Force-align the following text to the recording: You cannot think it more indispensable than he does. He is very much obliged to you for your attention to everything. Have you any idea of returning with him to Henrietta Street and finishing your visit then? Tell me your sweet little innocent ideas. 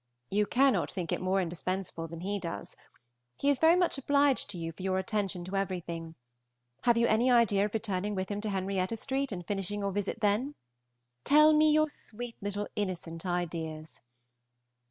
You 0.31 0.47
cannot 0.47 0.89
think 0.89 1.11
it 1.11 1.21
more 1.21 1.39
indispensable 1.39 2.07
than 2.07 2.21
he 2.21 2.39
does. 2.39 2.75
He 3.37 3.49
is 3.51 3.59
very 3.59 3.75
much 3.75 3.99
obliged 3.99 4.49
to 4.49 4.57
you 4.57 4.71
for 4.71 4.81
your 4.81 4.97
attention 4.97 5.45
to 5.45 5.55
everything. 5.55 6.15
Have 6.85 6.97
you 6.97 7.05
any 7.05 7.29
idea 7.29 7.65
of 7.65 7.73
returning 7.75 8.15
with 8.15 8.29
him 8.29 8.41
to 8.41 8.49
Henrietta 8.49 8.95
Street 8.95 9.31
and 9.31 9.45
finishing 9.45 9.81
your 9.81 9.91
visit 9.91 10.19
then? 10.21 10.55
Tell 11.23 11.53
me 11.53 11.69
your 11.71 11.87
sweet 11.87 12.35
little 12.41 12.67
innocent 12.75 13.27
ideas. 13.27 14.01